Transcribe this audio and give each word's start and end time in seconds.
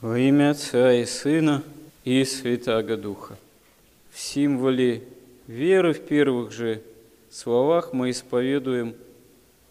Во 0.00 0.16
имя 0.16 0.50
Отца 0.50 0.92
и 0.92 1.04
Сына 1.04 1.64
и 2.04 2.24
Святаго 2.24 2.96
Духа. 2.96 3.36
В 4.12 4.20
символе 4.20 5.02
веры 5.48 5.92
в 5.92 6.00
первых 6.06 6.52
же 6.52 6.82
словах 7.32 7.92
мы 7.92 8.10
исповедуем 8.10 8.94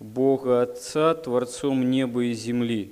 Бога 0.02 0.64
Отца 0.64 1.16
Творцом 1.16 1.90
неба 1.90 2.26
и 2.26 2.34
земли. 2.34 2.92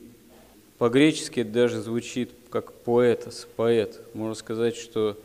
По-гречески 0.78 1.42
это 1.42 1.50
даже 1.50 1.82
звучит 1.82 2.32
как 2.50 2.72
поэтос, 2.72 3.50
поэт. 3.58 4.00
Можно 4.14 4.36
сказать, 4.36 4.78
что 4.78 5.18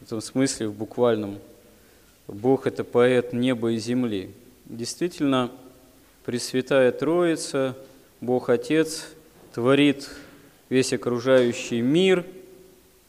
в 0.00 0.06
этом 0.06 0.20
смысле, 0.20 0.66
в 0.66 0.74
буквальном, 0.74 1.38
Бог– 2.26 2.66
это 2.66 2.82
поэт 2.82 3.32
неба 3.32 3.70
и 3.70 3.76
земли. 3.76 4.32
Действительно, 4.64 5.52
Пресвятая 6.24 6.90
Троица, 6.90 7.76
Бог 8.20 8.48
Отец, 8.48 9.10
творит 9.54 10.10
весь 10.72 10.94
окружающий 10.94 11.82
мир 11.82 12.24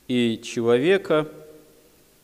и 0.10 0.38
человека, 0.44 1.30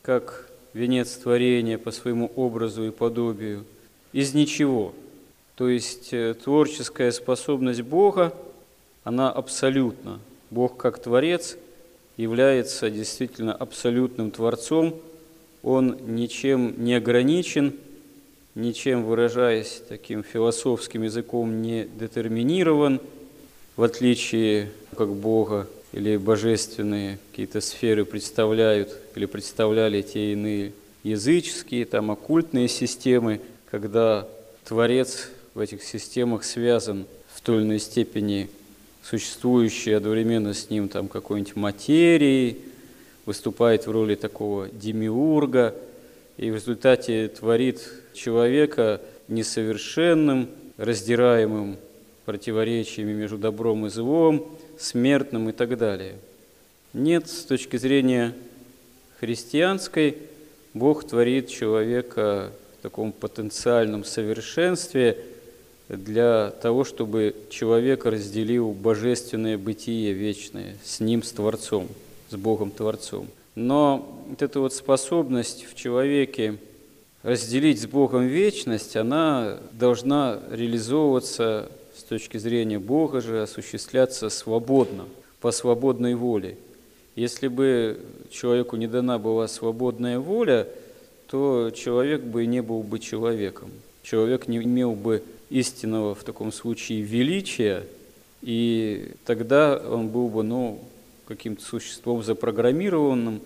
как 0.02 0.46
венец 0.74 1.12
творения 1.14 1.78
по 1.78 1.92
своему 1.92 2.30
образу 2.36 2.84
и 2.84 2.90
подобию, 2.90 3.64
из 4.12 4.34
ничего. 4.34 4.92
То 5.54 5.70
есть 5.70 6.12
э, 6.12 6.34
творческая 6.34 7.10
способность 7.10 7.80
Бога, 7.80 8.34
она 9.02 9.32
абсолютна. 9.32 10.20
Бог 10.50 10.76
как 10.76 10.98
Творец 10.98 11.56
является 12.18 12.90
действительно 12.90 13.54
абсолютным 13.54 14.30
Творцом, 14.32 14.94
Он 15.62 15.96
ничем 16.06 16.74
не 16.84 16.96
ограничен, 16.96 17.72
ничем, 18.54 19.04
выражаясь 19.04 19.82
таким 19.88 20.22
философским 20.22 21.02
языком, 21.02 21.62
не 21.62 21.88
детерминирован– 21.98 23.00
в 23.80 23.82
отличие 23.82 24.70
как 25.00 25.14
Бога 25.14 25.66
или 25.94 26.18
божественные 26.18 27.18
какие-то 27.30 27.62
сферы 27.62 28.04
представляют 28.04 28.94
или 29.14 29.24
представляли 29.24 30.02
те 30.02 30.34
иные 30.34 30.74
языческие, 31.04 31.86
там 31.86 32.10
оккультные 32.10 32.68
системы, 32.68 33.40
когда 33.70 34.28
Творец 34.62 35.30
в 35.54 35.60
этих 35.60 35.84
системах 35.84 36.44
связан 36.44 37.06
в 37.32 37.40
той 37.40 37.56
или 37.56 37.64
иной 37.64 37.78
степени 37.78 38.50
существующей 39.02 39.92
одновременно 39.92 40.52
с 40.52 40.68
ним 40.68 40.90
там 40.90 41.08
какой-нибудь 41.08 41.56
материи, 41.56 42.58
выступает 43.24 43.86
в 43.86 43.90
роли 43.90 44.16
такого 44.16 44.68
демиурга, 44.68 45.74
и 46.36 46.50
в 46.50 46.56
результате 46.56 47.28
творит 47.28 47.90
человека 48.12 49.00
несовершенным, 49.28 50.50
раздираемым 50.76 51.78
противоречиями 52.24 53.12
между 53.12 53.38
добром 53.38 53.86
и 53.86 53.90
злом, 53.90 54.46
смертным 54.78 55.48
и 55.48 55.52
так 55.52 55.76
далее. 55.78 56.16
Нет, 56.92 57.28
с 57.28 57.44
точки 57.44 57.76
зрения 57.76 58.34
христианской, 59.20 60.16
Бог 60.74 61.06
творит 61.06 61.48
человека 61.48 62.52
в 62.78 62.82
таком 62.82 63.12
потенциальном 63.12 64.04
совершенстве 64.04 65.18
для 65.88 66.50
того, 66.62 66.84
чтобы 66.84 67.34
человек 67.50 68.04
разделил 68.04 68.72
божественное 68.72 69.58
бытие 69.58 70.12
вечное 70.12 70.76
с 70.84 71.00
ним, 71.00 71.22
с 71.22 71.32
Творцом, 71.32 71.88
с 72.30 72.36
Богом 72.36 72.70
Творцом. 72.70 73.28
Но 73.56 74.24
вот 74.28 74.42
эта 74.42 74.60
вот 74.60 74.72
способность 74.72 75.66
в 75.68 75.74
человеке 75.74 76.56
разделить 77.22 77.82
с 77.82 77.86
Богом 77.86 78.26
вечность, 78.26 78.96
она 78.96 79.58
должна 79.72 80.38
реализовываться 80.50 81.70
точки 82.02 82.38
зрения 82.38 82.78
Бога 82.78 83.20
же 83.20 83.42
осуществляться 83.42 84.28
свободно, 84.30 85.06
по 85.40 85.52
свободной 85.52 86.14
воле. 86.14 86.56
Если 87.16 87.48
бы 87.48 88.00
человеку 88.30 88.76
не 88.76 88.86
дана 88.86 89.18
была 89.18 89.48
свободная 89.48 90.18
воля, 90.18 90.68
то 91.28 91.70
человек 91.70 92.22
бы 92.22 92.46
не 92.46 92.60
был 92.62 92.82
бы 92.82 92.98
человеком. 92.98 93.70
Человек 94.02 94.48
не 94.48 94.58
имел 94.58 94.92
бы 94.92 95.22
истинного 95.48 96.14
в 96.14 96.24
таком 96.24 96.52
случае 96.52 97.02
величия, 97.02 97.84
и 98.42 99.12
тогда 99.24 99.76
он 99.76 100.08
был 100.08 100.28
бы 100.28 100.42
ну, 100.42 100.80
каким-то 101.26 101.64
существом 101.64 102.22
запрограммированным, 102.22 103.40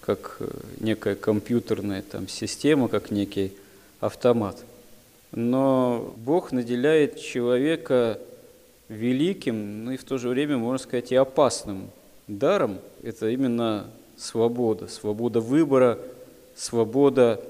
как 0.00 0.36
э, 0.40 0.48
некая 0.80 1.14
компьютерная 1.14 2.02
там, 2.02 2.28
система, 2.28 2.88
как 2.88 3.10
некий 3.10 3.52
автомат. 4.00 4.56
Но 5.32 6.14
Бог 6.16 6.52
наделяет 6.52 7.20
человека 7.20 8.18
великим, 8.88 9.84
ну 9.84 9.92
и 9.92 9.96
в 9.96 10.04
то 10.04 10.18
же 10.18 10.28
время, 10.28 10.56
можно 10.56 10.78
сказать, 10.78 11.12
и 11.12 11.16
опасным 11.16 11.90
даром. 12.26 12.78
Это 13.02 13.28
именно 13.28 13.90
свобода, 14.16 14.88
свобода 14.88 15.40
выбора, 15.40 15.98
свобода 16.56 17.42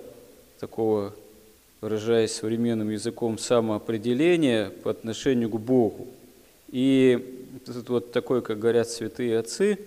такого, 0.59 1.15
выражаясь 1.81 2.33
современным 2.33 2.91
языком, 2.91 3.39
самоопределения 3.39 4.71
по 4.71 4.91
отношению 4.91 5.49
к 5.49 5.61
Богу. 5.61 6.09
И 6.69 7.55
этот 7.65 7.89
вот 7.89 8.13
такой, 8.13 8.43
как 8.43 8.59
говорят 8.59 8.89
святые 8.89 9.39
отцы, 9.39 9.79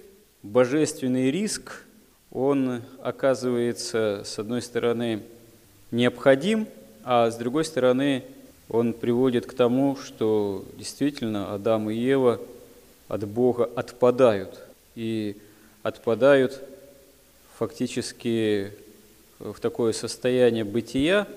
божественный 0.43 1.29
риск, 1.29 1.85
он 2.31 2.81
оказывается, 3.03 4.23
с 4.25 4.39
одной 4.39 4.61
стороны, 4.61 5.23
необходим– 5.91 6.67
а 7.03 7.29
с 7.31 7.35
другой 7.35 7.65
стороны, 7.65 8.23
он 8.69 8.93
приводит 8.93 9.45
к 9.45 9.53
тому, 9.53 9.97
что 9.97 10.65
действительно 10.77 11.53
Адам 11.53 11.89
и 11.89 11.95
Ева 11.95 12.39
от 13.07 13.27
Бога 13.27 13.69
отпадают. 13.75 14.59
И 14.95 15.35
отпадают 15.83 16.61
фактически 17.57 18.71
в 19.39 19.59
такое 19.59 19.93
состояние 19.93 20.63
бытия, 20.63 21.27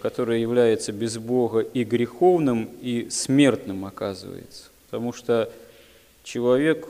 которое 0.00 0.38
является 0.38 0.92
без 0.92 1.18
Бога 1.18 1.60
и 1.60 1.84
греховным, 1.84 2.68
и 2.80 3.08
смертным 3.10 3.84
оказывается. 3.84 4.64
Потому 4.86 5.12
что 5.12 5.52
человек 6.24 6.88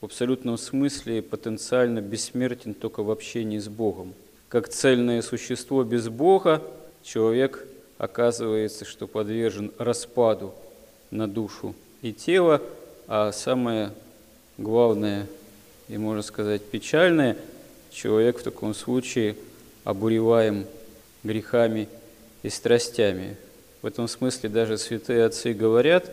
в 0.00 0.06
абсолютном 0.06 0.58
смысле 0.58 1.22
потенциально 1.22 2.00
бессмертен 2.00 2.74
только 2.74 3.02
в 3.02 3.10
общении 3.10 3.58
с 3.58 3.68
Богом. 3.68 4.14
Как 4.48 4.68
цельное 4.68 5.22
существо 5.22 5.84
без 5.84 6.08
Бога– 6.08 6.62
человек 7.02 7.66
оказывается, 7.98 8.84
что 8.84 9.06
подвержен 9.06 9.72
распаду 9.78 10.54
на 11.10 11.28
душу 11.28 11.74
и 12.02 12.12
тело, 12.12 12.62
а 13.06 13.32
самое 13.32 13.90
главное 14.58 15.26
и, 15.88 15.98
можно 15.98 16.22
сказать, 16.22 16.62
печальное, 16.62 17.36
человек 17.90 18.38
в 18.38 18.42
таком 18.42 18.74
случае 18.74 19.36
обуреваем 19.84 20.64
грехами 21.24 21.88
и 22.42 22.48
страстями. 22.48 23.36
В 23.82 23.86
этом 23.86 24.08
смысле 24.08 24.48
даже 24.48 24.78
святые 24.78 25.24
отцы 25.24 25.52
говорят, 25.52 26.10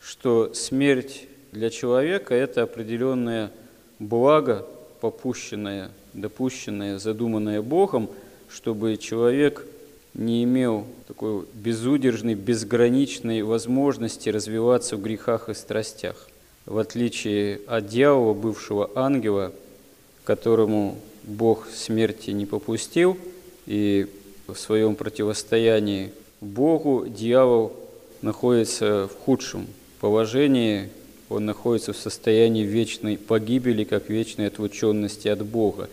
что 0.00 0.52
смерть 0.54 1.26
для 1.50 1.70
человека– 1.70 2.34
это 2.36 2.62
определенное 2.62 3.50
благо, 3.98 4.66
попущенное, 5.00 5.90
допущенное, 6.12 6.98
задуманное 6.98 7.62
Богом, 7.62 8.10
чтобы 8.48 8.96
человек– 8.96 9.66
не 10.16 10.44
имел 10.44 10.86
такой 11.06 11.44
безудержной, 11.54 12.34
безграничной 12.34 13.42
возможности 13.42 14.30
развиваться 14.30 14.96
в 14.96 15.02
грехах 15.02 15.48
и 15.48 15.54
страстях. 15.54 16.28
В 16.64 16.78
отличие 16.78 17.60
от 17.66 17.86
дьявола, 17.86 18.32
бывшего 18.32 18.90
ангела, 18.94 19.52
которому 20.24 20.98
Бог 21.22 21.68
смерти 21.72 22.30
не 22.30 22.46
попустил, 22.46 23.16
и 23.66 24.06
в 24.46 24.56
своем 24.56 24.94
противостоянии 24.94 26.12
Богу 26.40 27.06
дьявол 27.06 27.72
находится 28.22 29.08
в 29.08 29.24
худшем 29.24 29.66
положении, 30.00 30.88
он 31.28 31.44
находится 31.44 31.92
в 31.92 31.96
состоянии 31.96 32.64
вечной 32.64 33.18
погибели, 33.18 33.84
как 33.84 34.08
вечной 34.08 34.46
отлученности 34.46 35.28
от 35.28 35.44
Бога. 35.44 35.88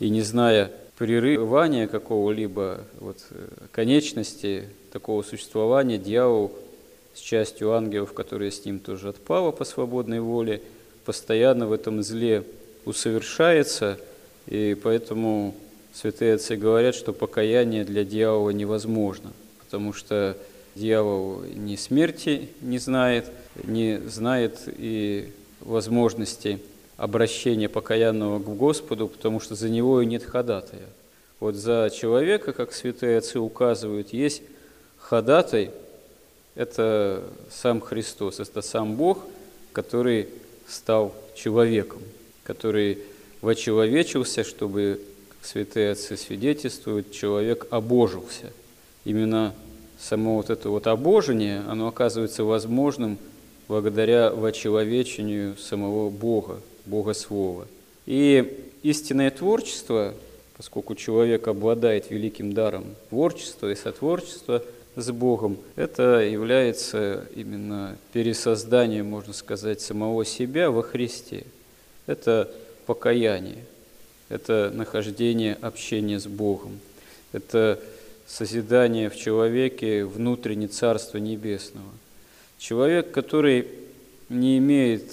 И 0.00 0.08
не 0.08 0.22
зная 0.22 0.70
прерывания 0.98 1.86
какого-либо 1.86 2.80
вот, 2.98 3.18
э, 3.30 3.48
конечности 3.70 4.68
такого 4.92 5.22
существования 5.22 5.96
дьявол 5.96 6.52
с 7.14 7.20
частью 7.20 7.72
ангелов, 7.72 8.12
которые 8.12 8.50
с 8.50 8.64
ним 8.64 8.80
тоже 8.80 9.10
отпало 9.10 9.52
по 9.52 9.64
свободной 9.64 10.20
воле, 10.20 10.60
постоянно 11.04 11.68
в 11.68 11.72
этом 11.72 12.02
зле 12.02 12.42
усовершается, 12.84 13.98
и 14.48 14.76
поэтому 14.82 15.54
святые 15.94 16.34
отцы 16.34 16.56
говорят, 16.56 16.96
что 16.96 17.12
покаяние 17.12 17.84
для 17.84 18.04
дьявола 18.04 18.50
невозможно, 18.50 19.32
потому 19.60 19.92
что 19.92 20.36
дьявол 20.74 21.42
ни 21.54 21.76
смерти 21.76 22.48
не 22.60 22.78
знает, 22.78 23.26
не 23.62 24.00
знает 24.08 24.58
и 24.66 25.30
возможности 25.60 26.58
обращения 26.98 27.68
покаянного 27.68 28.40
к 28.40 28.56
Господу, 28.56 29.08
потому 29.08 29.40
что 29.40 29.54
за 29.54 29.70
него 29.70 30.02
и 30.02 30.06
нет 30.06 30.24
ходатая. 30.24 30.88
Вот 31.40 31.54
за 31.54 31.90
человека, 31.94 32.52
как 32.52 32.72
святые 32.72 33.18
отцы 33.18 33.38
указывают, 33.38 34.12
есть 34.12 34.42
ходатай, 34.98 35.70
это 36.56 37.22
сам 37.50 37.80
Христос, 37.80 38.40
это 38.40 38.60
сам 38.62 38.96
Бог, 38.96 39.20
который 39.72 40.28
стал 40.66 41.14
человеком, 41.36 42.02
который 42.42 42.98
вочеловечился, 43.42 44.42
чтобы, 44.42 45.00
как 45.28 45.46
святые 45.46 45.92
отцы 45.92 46.16
свидетельствуют, 46.16 47.12
человек 47.12 47.68
обожился. 47.70 48.52
Именно 49.04 49.54
само 50.00 50.34
вот 50.34 50.50
это 50.50 50.68
вот 50.68 50.88
обожение, 50.88 51.62
оно 51.68 51.86
оказывается 51.86 52.42
возможным 52.42 53.18
благодаря 53.68 54.30
вочеловечению 54.30 55.56
самого 55.56 56.10
Бога, 56.10 56.60
Бога 56.88 57.14
Слова. 57.14 57.66
И 58.06 58.64
истинное 58.82 59.30
творчество, 59.30 60.14
поскольку 60.56 60.94
человек 60.94 61.46
обладает 61.46 62.10
великим 62.10 62.52
даром 62.52 62.86
творчества 63.10 63.70
и 63.70 63.76
сотворчества 63.76 64.62
с 64.96 65.10
Богом, 65.10 65.58
это 65.76 66.20
является 66.20 67.26
именно 67.36 67.96
пересозданием, 68.12 69.06
можно 69.06 69.32
сказать, 69.32 69.80
самого 69.80 70.24
себя 70.24 70.70
во 70.70 70.82
Христе. 70.82 71.44
Это 72.06 72.50
покаяние, 72.86 73.64
это 74.30 74.72
нахождение 74.74 75.54
общения 75.60 76.18
с 76.18 76.26
Богом, 76.26 76.80
это 77.32 77.78
созидание 78.26 79.10
в 79.10 79.16
человеке 79.16 80.04
внутреннее 80.04 80.68
Царства 80.68 81.18
Небесного. 81.18 81.90
Человек, 82.58 83.10
который 83.10 83.68
не 84.28 84.58
имеет 84.58 85.12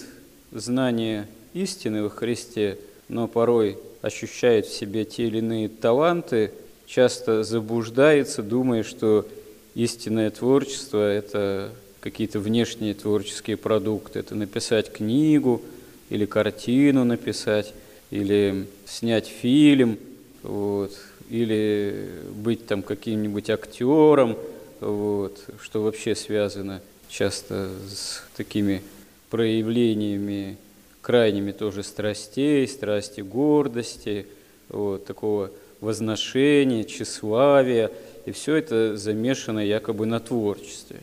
знания 0.51 1.27
истины 1.56 2.04
во 2.04 2.10
Христе, 2.12 2.78
но 3.10 3.28
порой 3.28 3.80
ощущает 4.04 4.68
в 4.68 4.74
себе 4.74 5.06
те 5.06 5.25
или 5.25 5.40
иные 5.40 5.68
таланты, 5.68 6.52
часто 6.86 7.44
заблуждается, 7.44 8.44
думая, 8.44 8.84
что 8.84 9.25
истинное 9.74 10.30
творчество– 10.30 11.00
это 11.12 11.72
какие-то 12.02 12.40
внешние 12.40 12.94
творческие 12.94 13.57
продукты. 13.57 14.19
Это 14.19 14.36
написать 14.36 14.94
книгу– 14.94 15.63
или 16.10 16.25
картину 16.25 17.04
написать, 17.04 17.74
или 18.12 18.68
снять 18.86 19.28
фильм, 19.28 19.98
вот, 20.44 20.92
или 21.30 22.10
быть 22.36 22.68
там 22.68 22.84
каким-нибудь 22.84 23.50
актером, 23.50 24.38
вот, 24.80 25.44
что 25.62 25.81
вообще 25.81 26.16
связано 26.16 26.81
часто 27.10 27.69
с 27.90 28.22
такими 28.36 28.81
проявлениями 29.30 30.58
крайними 31.06 31.52
тоже 31.52 31.84
страстей, 31.84 32.68
страсти 32.68 33.22
гордости, 33.22 34.25
вот, 34.69 35.06
такого 35.06 35.52
возношения, 35.80 36.84
тщеславия, 36.84 37.92
и 38.25 38.31
все 38.31 38.56
это 38.56 38.98
замешано 38.98 39.60
якобы 39.60 40.07
на 40.07 40.19
творчестве. 40.19 41.02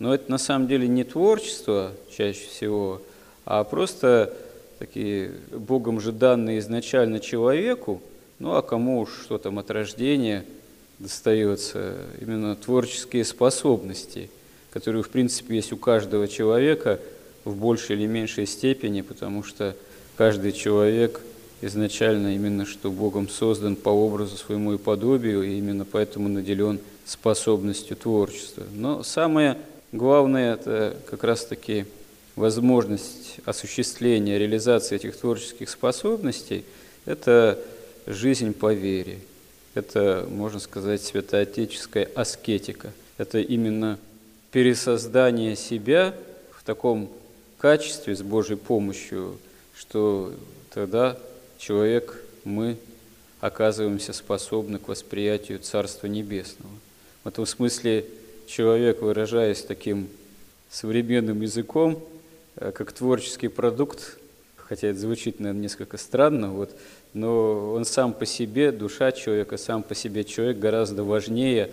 Но 0.00 0.14
это 0.14 0.30
на 0.30 0.36
самом 0.36 0.68
деле 0.68 0.86
не 0.86 1.02
творчество 1.02 1.92
чаще 2.14 2.46
всего, 2.46 3.00
а 3.46 3.64
просто 3.64 4.34
такие 4.78 5.32
Богом 5.50 5.98
же 5.98 6.12
данные 6.12 6.58
изначально 6.58 7.18
человеку, 7.18 8.02
ну 8.38 8.54
а 8.54 8.60
кому 8.60 9.00
уж 9.00 9.18
что 9.22 9.38
там 9.38 9.58
от 9.58 9.70
рождения 9.70 10.44
достается, 10.98 11.94
именно 12.20 12.54
творческие 12.54 13.24
способности, 13.24 14.28
которые, 14.70 15.02
в 15.02 15.08
принципе, 15.08 15.56
есть 15.56 15.72
у 15.72 15.78
каждого 15.78 16.28
человека 16.28 17.00
в 17.48 17.56
большей 17.56 17.96
или 17.96 18.06
меньшей 18.06 18.46
степени, 18.46 19.00
потому 19.00 19.42
что 19.42 19.74
каждый 20.16 20.52
человек 20.52 21.20
изначально 21.60 22.34
именно 22.34 22.66
что 22.66 22.90
Богом 22.90 23.28
создан 23.28 23.76
по 23.76 23.88
образу 23.88 24.36
своему 24.36 24.74
и 24.74 24.78
подобию, 24.78 25.42
и 25.42 25.58
именно 25.58 25.84
поэтому 25.84 26.28
наделен 26.28 26.78
способностью 27.04 27.96
творчества. 27.96 28.64
Но 28.74 29.02
самое 29.02 29.56
главное– 29.92 30.54
это 30.54 30.96
как 31.10 31.24
раз-таки 31.24 31.86
возможность 32.36 33.36
осуществления, 33.44 34.38
реализации 34.38 34.96
этих 34.96 35.16
творческих 35.16 35.68
способностей– 35.68 36.64
это 37.06 37.58
жизнь 38.06 38.52
по 38.52 38.72
вере. 38.72 39.18
Это, 39.74 40.26
можно 40.30 40.60
сказать, 40.60 41.02
святоотеческая 41.02 42.08
аскетика. 42.14 42.92
Это 43.16 43.38
именно 43.38 43.98
пересоздание 44.50 45.56
себя 45.56 46.14
в 46.52 46.64
таком 46.64 47.10
качестве 47.58 48.16
с 48.16 48.22
Божьей 48.22 48.56
помощью, 48.56 49.38
что 49.76 50.32
тогда 50.70 51.18
человек, 51.58 52.22
мы 52.44 52.76
оказываемся 53.40 54.12
способны 54.12 54.78
к 54.78 54.88
восприятию 54.88 55.58
Царства 55.58 56.06
Небесного. 56.06 56.72
В 57.24 57.28
этом 57.28 57.46
смысле 57.46 58.06
человек, 58.46 59.02
выражаясь 59.02 59.62
таким 59.62 60.08
современным 60.70 61.40
языком, 61.42 62.02
Э, 62.60 62.72
как 62.72 62.92
творческий 62.92 63.48
продукт, 63.48 64.18
хотя 64.56 64.88
это 64.88 64.98
звучит, 64.98 65.38
наверное, 65.38 65.62
несколько 65.62 65.96
странно, 65.96 66.50
вот, 66.50 66.74
но 67.14 67.72
он 67.72 67.84
сам 67.84 68.12
по 68.12 68.26
себе, 68.26 68.72
душа 68.72 69.12
человека, 69.12 69.56
сам 69.56 69.82
по 69.82 69.94
себе 69.94 70.24
человек 70.24 70.58
гораздо 70.58 71.04
важнее 71.04 71.70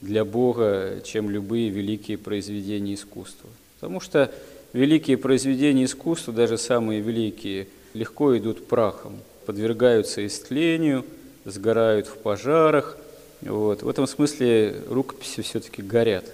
для 0.00 0.24
Бога, 0.24 1.00
чем 1.04 1.30
любые 1.30 1.70
великие 1.70 2.18
произведения 2.18 2.94
искусства. 2.94 3.48
Потому 3.76 4.00
что 4.00 4.30
великие 4.76 5.16
произведения 5.16 5.84
искусства, 5.84 6.34
даже 6.34 6.58
самые 6.58 7.00
великие, 7.00 7.66
легко 7.94 8.36
идут 8.36 8.68
прахом, 8.68 9.18
подвергаются 9.46 10.24
истлению, 10.26 11.04
сгорают 11.46 12.06
в 12.06 12.18
пожарах. 12.18 12.98
Вот. 13.40 13.82
В 13.82 13.88
этом 13.88 14.06
смысле 14.06 14.76
рукописи 14.88 15.40
все-таки 15.40 15.80
горят, 15.80 16.26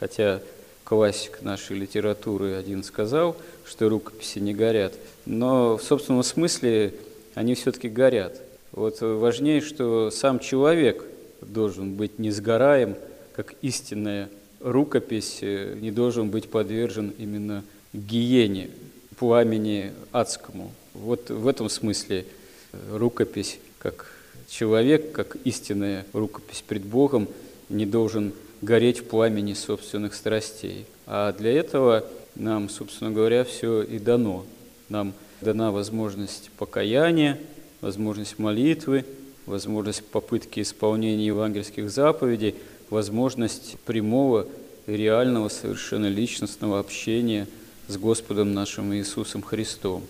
хотя 0.00 0.40
классик 0.84 1.42
нашей 1.42 1.76
литературы 1.76 2.54
один 2.54 2.82
сказал, 2.82 3.36
что 3.66 3.90
рукописи 3.90 4.38
не 4.38 4.54
горят, 4.54 4.94
но 5.26 5.76
в 5.76 5.82
собственном 5.82 6.22
смысле 6.22 6.94
они 7.34 7.54
все-таки 7.54 7.88
горят. 7.88 8.40
Вот 8.72 9.02
важнее, 9.02 9.60
что 9.60 10.10
сам 10.10 10.38
человек 10.38 11.04
должен 11.42 11.94
быть 11.94 12.18
несгораем, 12.18 12.96
как 13.36 13.54
истинная 13.60 14.30
рукопись 14.60 15.38
э, 15.42 15.76
не 15.80 15.90
должен 15.90 16.30
быть 16.30 16.48
подвержен 16.48 17.12
именно 17.18 17.64
гиене, 17.92 18.70
пламени 19.18 19.92
адскому. 20.12 20.72
Вот 20.94 21.30
в 21.30 21.46
этом 21.46 21.68
смысле 21.68 22.26
э, 22.72 22.96
рукопись, 22.96 23.58
как 23.78 24.12
человек, 24.48 25.12
как 25.12 25.36
истинная 25.44 26.06
рукопись 26.12 26.62
пред 26.66 26.82
Богом, 26.84 27.28
не 27.68 27.86
должен 27.86 28.32
гореть 28.60 29.00
в 29.00 29.04
пламени 29.04 29.54
собственных 29.54 30.14
страстей. 30.14 30.86
А 31.06 31.32
для 31.32 31.52
этого 31.52 32.04
нам, 32.34 32.68
собственно 32.68 33.10
говоря, 33.10 33.44
все 33.44 33.82
и 33.82 33.98
дано. 33.98 34.44
Нам 34.88 35.14
дана 35.40 35.72
возможность 35.72 36.50
покаяния, 36.58 37.38
возможность 37.80 38.38
молитвы, 38.38 39.04
возможность 39.46 40.04
попытки 40.04 40.60
исполнения 40.60 41.26
евангельских 41.26 41.90
заповедей, 41.90 42.54
возможность 42.90 43.76
прямого 43.84 44.46
реального 44.86 45.48
совершенно 45.48 46.06
личностного 46.06 46.78
общения 46.78 47.46
с 47.92 47.96
Господом 47.98 48.54
нашим 48.54 48.94
Иисусом 48.94 49.42
Христом. 49.42 50.02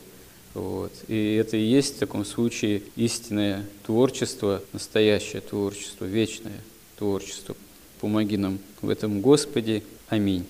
Вот. 0.55 0.93
И 1.09 1.35
это 1.35 1.57
и 1.57 1.63
есть 1.63 1.97
в 1.97 1.99
таком 1.99 2.25
случае 2.25 2.83
истинное 2.97 3.67
творчество, 3.85 4.63
настоящее 4.73 5.41
творчество, 5.41 6.05
вечное 6.05 6.61
творчество. 6.97 7.57
Помоги 8.01 8.37
нам 8.37 8.59
в 8.81 8.89
этом, 8.89 9.21
Господи. 9.21 9.83
Аминь. 10.09 10.47